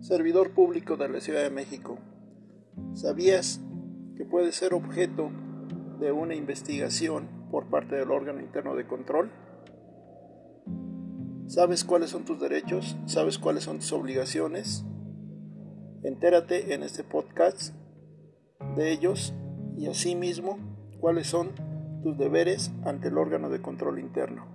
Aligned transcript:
Servidor 0.00 0.52
público 0.52 0.96
de 0.96 1.10
la 1.10 1.20
Ciudad 1.20 1.42
de 1.42 1.50
México. 1.50 1.98
¿Sabías 2.94 3.60
que 4.16 4.24
puedes 4.24 4.56
ser 4.56 4.72
objeto 4.72 5.30
de 6.00 6.10
una 6.10 6.34
investigación 6.34 7.28
por 7.50 7.66
parte 7.68 7.96
del 7.96 8.10
órgano 8.10 8.40
interno 8.40 8.74
de 8.76 8.86
control? 8.86 9.30
¿Sabes 11.48 11.84
cuáles 11.84 12.10
son 12.10 12.24
tus 12.24 12.40
derechos? 12.40 12.96
¿Sabes 13.04 13.38
cuáles 13.38 13.64
son 13.64 13.80
tus 13.80 13.92
obligaciones? 13.92 14.86
Entérate 16.02 16.72
en 16.72 16.82
este 16.82 17.04
podcast 17.04 17.74
de 18.76 18.92
ellos 18.92 19.34
y 19.76 19.86
asimismo 19.88 20.58
cuáles 20.98 21.26
son 21.26 21.50
tus 22.02 22.16
deberes 22.16 22.72
ante 22.86 23.08
el 23.08 23.18
órgano 23.18 23.50
de 23.50 23.60
control 23.60 23.98
interno. 23.98 24.46